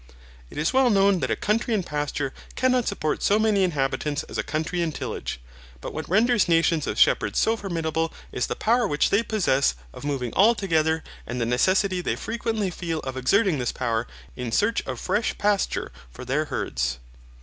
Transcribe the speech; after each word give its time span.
It 0.49 0.57
is 0.57 0.73
well 0.73 0.89
known 0.89 1.19
that 1.19 1.29
a 1.29 1.35
country 1.35 1.75
in 1.75 1.83
pasture 1.83 2.33
cannot 2.55 2.87
support 2.87 3.21
so 3.21 3.37
many 3.37 3.63
inhabitants 3.63 4.23
as 4.23 4.39
a 4.39 4.41
country 4.41 4.81
in 4.81 4.91
tillage, 4.91 5.39
but 5.79 5.93
what 5.93 6.09
renders 6.09 6.49
nations 6.49 6.87
of 6.87 6.97
shepherds 6.97 7.37
so 7.37 7.55
formidable 7.55 8.11
is 8.31 8.47
the 8.47 8.55
power 8.55 8.87
which 8.87 9.11
they 9.11 9.21
possess 9.21 9.75
of 9.93 10.03
moving 10.03 10.33
all 10.33 10.55
together 10.55 11.03
and 11.27 11.39
the 11.39 11.45
necessity 11.45 12.01
they 12.01 12.15
frequently 12.15 12.71
feel 12.71 12.97
of 13.01 13.15
exerting 13.15 13.59
this 13.59 13.71
power 13.71 14.07
in 14.35 14.51
search 14.51 14.81
of 14.87 14.99
fresh 14.99 15.37
pasture 15.37 15.91
for 16.09 16.25
their 16.25 16.45
herds. 16.45 16.97